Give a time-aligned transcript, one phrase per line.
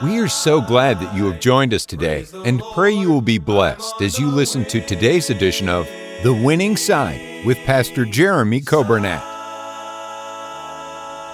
[0.00, 3.38] We are so glad that you have joined us today and pray you will be
[3.38, 5.88] blessed as you listen to today's edition of
[6.22, 9.24] The Winning Side with Pastor Jeremy Coburnett.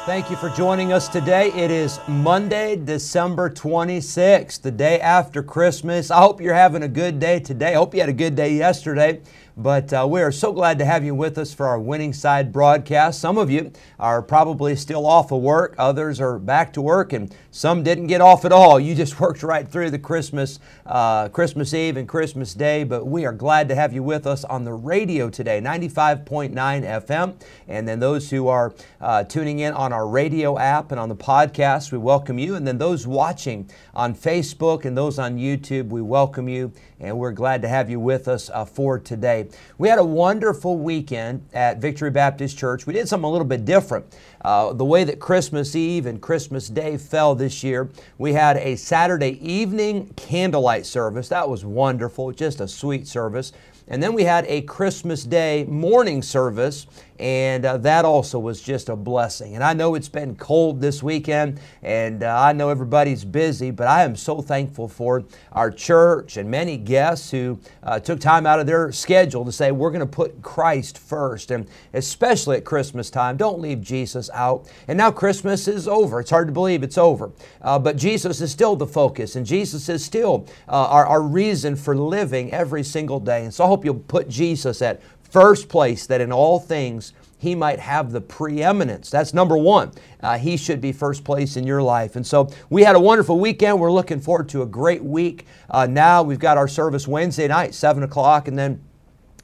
[0.07, 1.53] Thank you for joining us today.
[1.53, 6.11] It is Monday, December 26th, the day after Christmas.
[6.11, 7.73] I hope you're having a good day today.
[7.73, 9.21] I hope you had a good day yesterday.
[9.57, 12.53] But uh, we are so glad to have you with us for our Winning Side
[12.53, 13.21] broadcast.
[13.21, 17.33] Some of you are probably still off of work, others are back to work, and
[17.53, 18.81] some didn't get off at all.
[18.81, 22.83] You just worked right through the Christmas, uh, Christmas Eve and Christmas Day.
[22.83, 27.35] But we are glad to have you with us on the radio today, 95.9 FM.
[27.69, 31.15] And then those who are uh, tuning in on our radio app and on the
[31.15, 32.57] podcast, we welcome you.
[32.57, 36.73] And then those watching on Facebook and those on YouTube, we welcome you.
[36.99, 39.44] And we're glad to have you with us uh, for today.
[39.79, 42.87] We had a wonderful weekend at Victory Baptist Church.
[42.87, 44.07] We did something a little bit different.
[44.41, 48.77] Uh, the way that Christmas Eve and Christmas Day fell this year, we had a
[48.77, 51.29] Saturday evening candlelight service.
[51.29, 53.53] That was wonderful, just a sweet service.
[53.89, 56.87] And then we had a Christmas Day morning service
[57.19, 59.55] and uh, that also was just a blessing.
[59.55, 63.87] And I know it's been cold this weekend, and uh, I know everybody's busy, but
[63.87, 68.59] I am so thankful for our church and many guests who uh, took time out
[68.59, 73.11] of their schedule to say, We're going to put Christ first, and especially at Christmas
[73.11, 74.69] time, don't leave Jesus out.
[74.89, 76.21] And now Christmas is over.
[76.21, 77.31] It's hard to believe it's over,
[77.63, 81.77] uh, but Jesus is still the focus, and Jesus is still uh, our, our reason
[81.77, 83.45] for living every single day.
[83.45, 87.81] And so hope you'll put Jesus at first place, that in all things he might
[87.81, 89.11] have the preeminence.
[89.11, 89.91] That's number one.
[90.23, 92.15] Uh, he should be first place in your life.
[92.15, 93.81] And so we had a wonderful weekend.
[93.81, 95.47] We're looking forward to a great week.
[95.69, 98.81] Uh, now we've got our service Wednesday night, 7 o'clock, and then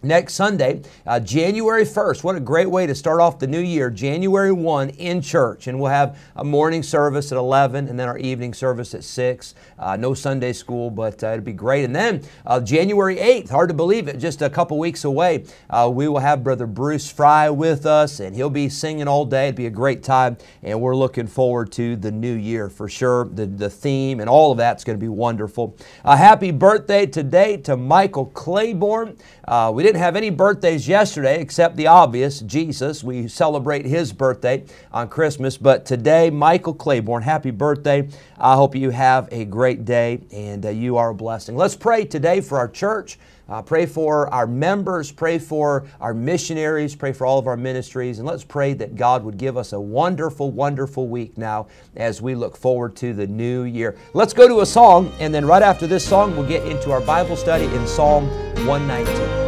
[0.02, 2.24] next Sunday, uh, January 1st.
[2.24, 5.66] What a great way to start off the new year, January 1 in church.
[5.66, 9.54] And we'll have a morning service at 11 and then our evening service at 6.
[9.78, 11.84] Uh, no Sunday school, but uh, it'll be great.
[11.84, 15.90] And then uh, January 8th, hard to believe it, just a couple weeks away, uh,
[15.92, 19.48] we will have Brother Bruce Fry with us and he'll be singing all day.
[19.48, 20.38] It'll be a great time.
[20.62, 23.26] And we're looking forward to the new year for sure.
[23.26, 25.76] The, the theme and all of that's going to be wonderful.
[26.04, 29.16] A happy birthday today to Michael Claiborne.
[29.46, 33.02] Uh, we didn't have any birthdays yesterday except the obvious, Jesus.
[33.02, 35.58] We celebrate his birthday on Christmas.
[35.58, 38.08] But today, Michael Claiborne, happy birthday.
[38.38, 41.56] I hope you have a great day and uh, you are a blessing.
[41.56, 43.18] Let's pray today for our church.
[43.48, 48.20] Uh, pray for our members, pray for our missionaries, pray for all of our ministries,
[48.20, 52.36] and let's pray that God would give us a wonderful, wonderful week now as we
[52.36, 53.98] look forward to the new year.
[54.14, 57.00] Let's go to a song, and then right after this song, we'll get into our
[57.00, 58.28] Bible study in Psalm
[58.68, 59.39] 119.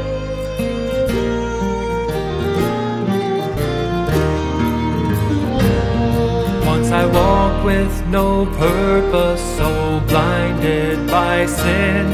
[7.72, 12.04] With no purpose, so blinded by sin,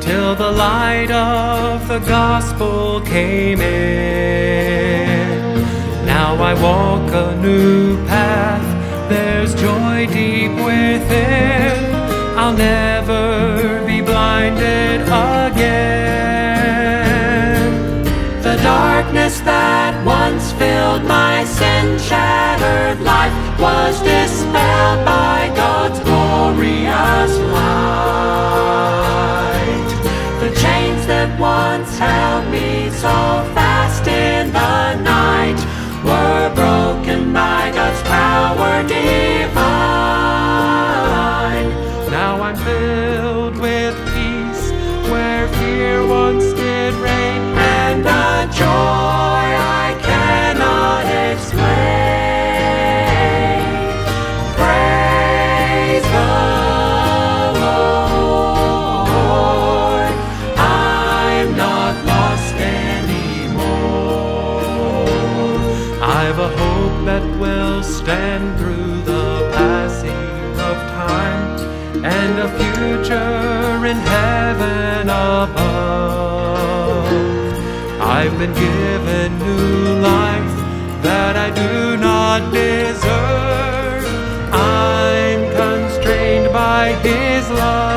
[0.00, 5.28] till the light of the gospel came in.
[6.14, 8.68] Now I walk a new path,
[9.10, 11.76] there's joy deep within.
[12.40, 13.24] I'll never
[13.90, 15.00] be blinded
[15.34, 15.88] again.
[18.46, 22.57] The darkness that once filled my sin life
[23.68, 27.87] was dispelled by God's glorious light.
[78.48, 84.04] Been given new life that I do not deserve.
[84.52, 87.87] I'm constrained by His love.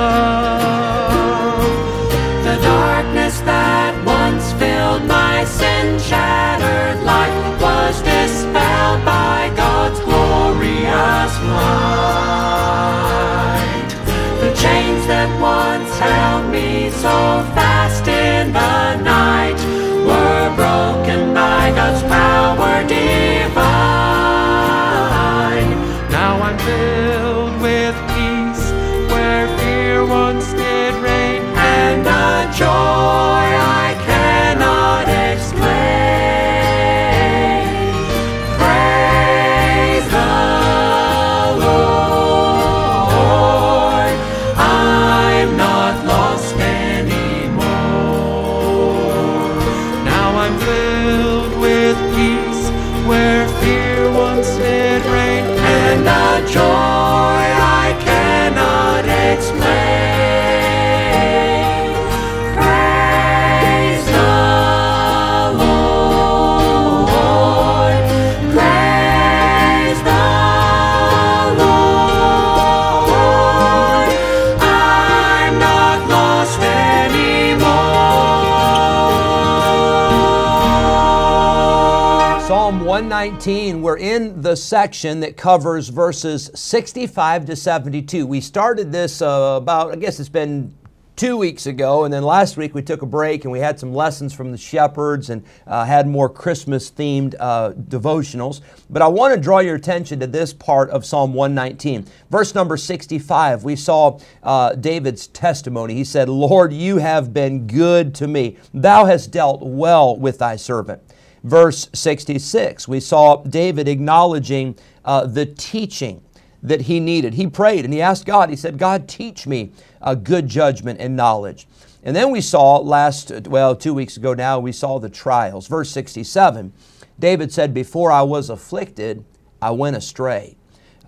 [83.22, 88.26] 19, we're in the section that covers verses 65 to 72.
[88.26, 90.74] We started this uh, about, I guess it's been
[91.16, 93.94] two weeks ago, and then last week we took a break and we had some
[93.94, 98.62] lessons from the shepherds and uh, had more Christmas themed uh, devotionals.
[98.90, 102.08] But I want to draw your attention to this part of Psalm 119.
[102.32, 105.94] Verse number 65, we saw uh, David's testimony.
[105.94, 108.58] He said, Lord, you have been good to me.
[108.74, 111.04] Thou hast dealt well with thy servant
[111.44, 112.88] verse 66.
[112.88, 116.22] We saw David acknowledging uh, the teaching
[116.64, 117.34] that he needed.
[117.34, 119.72] He prayed and he asked God, he said, God, teach me
[120.02, 121.68] a good judgment and knowledge.
[122.04, 125.68] And then we saw last, well, two weeks ago now, we saw the trials.
[125.68, 126.74] Verse 67,
[127.20, 129.24] David said, Before I was afflicted,
[129.62, 130.58] I went astray.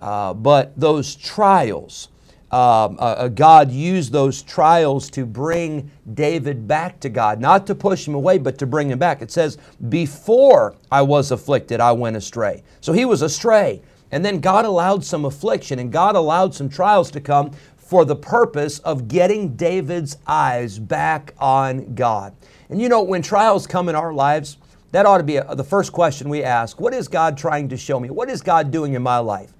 [0.00, 2.08] Uh, but those trials,
[2.54, 8.06] um, uh, God used those trials to bring David back to God, not to push
[8.06, 9.22] him away, but to bring him back.
[9.22, 9.58] It says,
[9.88, 12.62] Before I was afflicted, I went astray.
[12.80, 13.82] So he was astray.
[14.12, 18.14] And then God allowed some affliction and God allowed some trials to come for the
[18.14, 22.36] purpose of getting David's eyes back on God.
[22.68, 24.58] And you know, when trials come in our lives,
[24.92, 27.76] that ought to be a, the first question we ask What is God trying to
[27.76, 28.10] show me?
[28.10, 29.52] What is God doing in my life?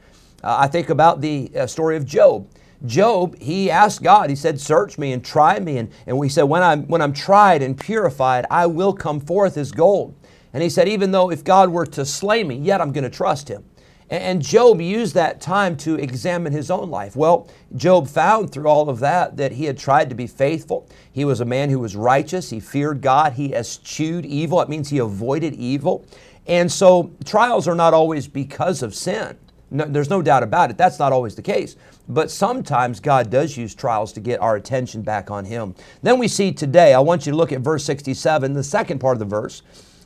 [0.44, 2.46] Uh, I think about the uh, story of Job.
[2.86, 5.78] Job, he asked God, he said, Search me and try me.
[5.78, 9.56] And, and we said, when I'm, when I'm tried and purified, I will come forth
[9.56, 10.14] as gold.
[10.52, 13.10] And he said, Even though if God were to slay me, yet I'm going to
[13.10, 13.64] trust him.
[14.10, 17.16] And Job used that time to examine his own life.
[17.16, 20.86] Well, Job found through all of that that he had tried to be faithful.
[21.10, 22.50] He was a man who was righteous.
[22.50, 23.32] He feared God.
[23.32, 24.60] He eschewed evil.
[24.60, 26.04] It means he avoided evil.
[26.46, 29.38] And so trials are not always because of sin.
[29.74, 30.78] No, there's no doubt about it.
[30.78, 31.74] That's not always the case.
[32.08, 35.74] But sometimes God does use trials to get our attention back on Him.
[36.02, 39.16] Then we see today, I want you to look at verse 67, the second part
[39.16, 39.62] of the verse.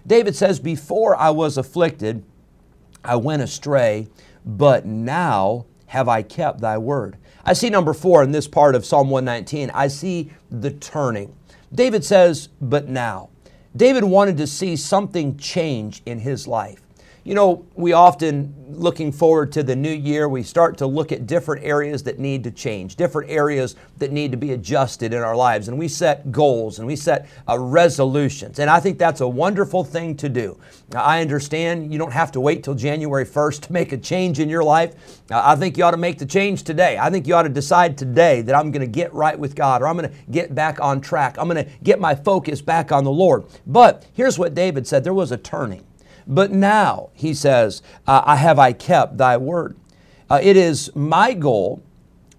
[0.06, 2.24] David says, Before I was afflicted,
[3.04, 4.08] I went astray,
[4.44, 7.18] but now have I kept thy word.
[7.44, 9.70] I see number four in this part of Psalm 119.
[9.74, 11.34] I see the turning.
[11.74, 13.30] David says, but now.
[13.76, 16.82] David wanted to see something change in his life.
[17.24, 21.26] You know, we often, looking forward to the new year, we start to look at
[21.26, 25.36] different areas that need to change, different areas that need to be adjusted in our
[25.36, 25.68] lives.
[25.68, 28.60] And we set goals and we set uh, resolutions.
[28.60, 30.58] And I think that's a wonderful thing to do.
[30.92, 34.38] Now, I understand you don't have to wait till January 1st to make a change
[34.38, 34.94] in your life.
[35.30, 36.98] Uh, I think you ought to make the change today.
[36.98, 39.82] I think you ought to decide today that I'm going to get right with God
[39.82, 41.36] or I'm going to get back on track.
[41.38, 43.44] I'm going to get my focus back on the Lord.
[43.66, 45.84] But here's what David said there was a turning.
[46.28, 49.76] But now, he says, uh, I have I kept thy word.
[50.28, 51.82] Uh, it is my goal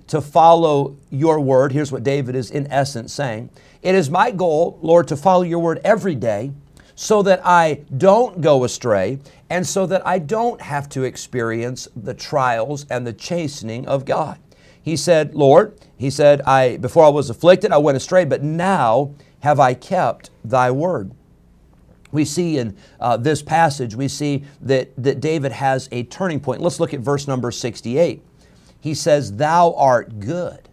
[0.08, 1.72] to follow your word.
[1.72, 3.50] Here's what David is in essence saying.
[3.81, 6.51] It is my goal, Lord, to follow your word every day
[6.93, 9.19] so that I don't go astray
[9.50, 14.38] and so that I don't have to experience the trials and the chastening of God.
[14.81, 19.13] He said, Lord, he said, I before I was afflicted, I went astray, but now
[19.39, 21.12] have I kept thy word
[22.12, 26.62] we see in uh, this passage, we see that, that David has a turning point.
[26.62, 28.24] Let's look at verse number 68.
[28.82, 30.70] He says, Thou art good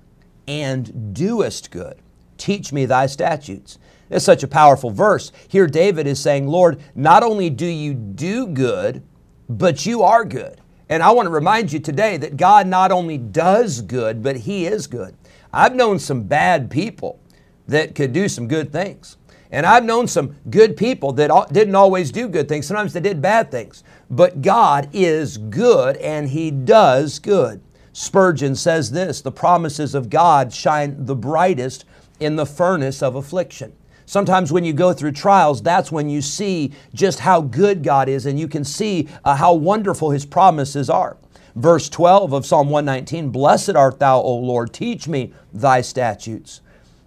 [0.46, 1.96] and doest good.
[2.38, 3.78] Teach me thy statutes.
[4.08, 5.32] It's such a powerful verse.
[5.48, 9.02] Here, David is saying, Lord, not only do you do good,
[9.48, 10.60] but you are good.
[10.88, 14.66] And I want to remind you today that God not only does good, but He
[14.66, 15.16] is good.
[15.52, 17.18] I've known some bad people
[17.66, 19.16] that could do some good things.
[19.56, 22.66] And I've known some good people that didn't always do good things.
[22.66, 23.84] Sometimes they did bad things.
[24.10, 27.62] But God is good and He does good.
[27.94, 31.86] Spurgeon says this the promises of God shine the brightest
[32.20, 33.72] in the furnace of affliction.
[34.04, 38.26] Sometimes when you go through trials, that's when you see just how good God is
[38.26, 41.16] and you can see uh, how wonderful His promises are.
[41.54, 46.60] Verse 12 of Psalm 119 Blessed art thou, O Lord, teach me thy statutes.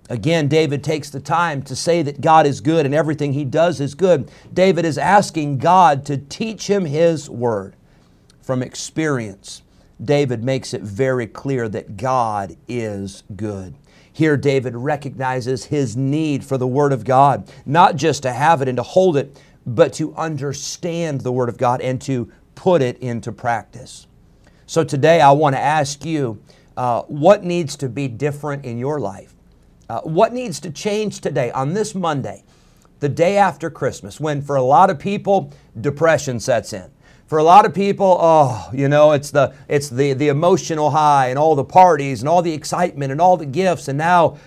[0.09, 3.79] Again, David takes the time to say that God is good and everything he does
[3.79, 4.31] is good.
[4.51, 7.75] David is asking God to teach him his word.
[8.41, 9.61] From experience,
[10.03, 13.75] David makes it very clear that God is good.
[14.11, 18.67] Here, David recognizes his need for the Word of God, not just to have it
[18.67, 22.97] and to hold it, but to understand the Word of God and to put it
[22.97, 24.07] into practice.
[24.65, 26.41] So today I want to ask you
[26.75, 29.35] uh, what needs to be different in your life?
[29.89, 32.43] Uh, what needs to change today on this Monday,
[32.99, 36.91] the day after Christmas, when for a lot of people, depression sets in?
[37.25, 41.27] For a lot of people, oh, you know, it's the it's the the emotional high
[41.27, 44.37] and all the parties and all the excitement and all the gifts, and now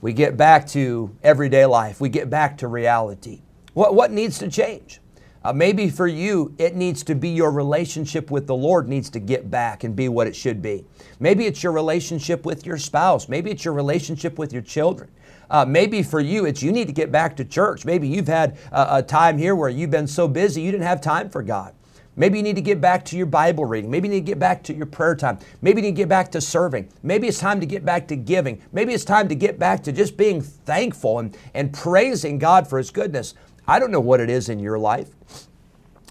[0.00, 2.00] we get back to everyday life.
[2.00, 3.42] We get back to reality.
[3.72, 5.00] What what needs to change?
[5.44, 9.20] Uh, maybe for you, it needs to be your relationship with the Lord needs to
[9.20, 10.86] get back and be what it should be.
[11.20, 13.28] Maybe it's your relationship with your spouse.
[13.28, 15.10] Maybe it's your relationship with your children.
[15.50, 17.84] Uh, maybe for you, it's you need to get back to church.
[17.84, 21.02] Maybe you've had a, a time here where you've been so busy you didn't have
[21.02, 21.74] time for God.
[22.16, 23.90] Maybe you need to get back to your Bible reading.
[23.90, 25.38] Maybe you need to get back to your prayer time.
[25.62, 26.88] Maybe you need to get back to serving.
[27.02, 28.62] Maybe it's time to get back to giving.
[28.72, 32.78] Maybe it's time to get back to just being thankful and, and praising God for
[32.78, 33.34] His goodness.
[33.66, 35.08] I don't know what it is in your life.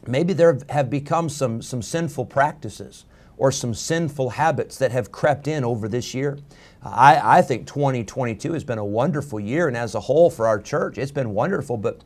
[0.07, 3.05] Maybe there have become some, some sinful practices
[3.37, 6.37] or some sinful habits that have crept in over this year.
[6.81, 10.59] I, I think 2022 has been a wonderful year, and as a whole for our
[10.59, 11.77] church, it's been wonderful.
[11.77, 12.03] But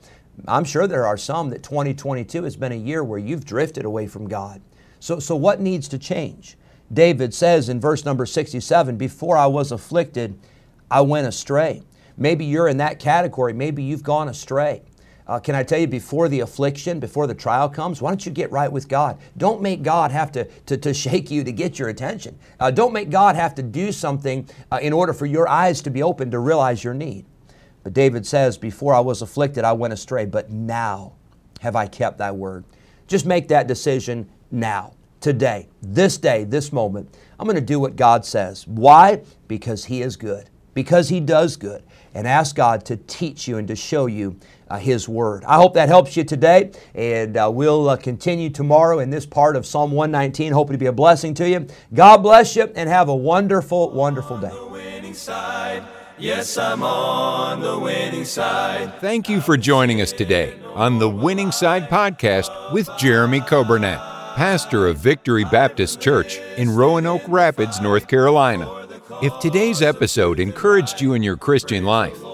[0.48, 4.08] I'm sure there are some that 2022 has been a year where you've drifted away
[4.08, 4.62] from God.
[5.00, 6.58] So, so what needs to change?
[6.94, 10.40] David says in verse number 67 Before I was afflicted,
[10.90, 11.84] I went astray.
[12.18, 13.54] Maybe you're in that category.
[13.54, 14.84] Maybe you've gone astray.
[15.28, 18.32] Uh, can I tell you, before the affliction, before the trial comes, why don't you
[18.32, 19.20] get right with God?
[19.36, 22.40] Don't make God have to, to, to shake you to get your attention.
[22.60, 25.90] Uh, don't make God have to do something uh, in order for your eyes to
[25.90, 27.26] be open to realize your need.
[27.84, 31.14] But David says, Before I was afflicted, I went astray, but now
[31.60, 32.64] have I kept thy word.
[33.08, 37.18] Just make that decision now, today, this day, this moment.
[37.38, 38.66] I'm going to do what God says.
[38.66, 39.22] Why?
[39.48, 41.84] Because He is good, because He does good.
[42.14, 45.44] And ask God to teach you and to show you uh, His Word.
[45.46, 49.56] I hope that helps you today, and uh, we'll uh, continue tomorrow in this part
[49.56, 50.52] of Psalm 119.
[50.52, 51.68] Hoping to be a blessing to you.
[51.94, 54.52] God bless you, and have a wonderful, wonderful day.
[56.20, 59.00] Yes, I'm on the winning side.
[59.00, 64.00] Thank you for joining us today on the Winning Side Podcast with Jeremy Coburnett,
[64.36, 68.88] pastor of Victory Baptist Church in Roanoke Rapids, North Carolina.
[69.22, 72.18] If today's episode encouraged you in your Christian life,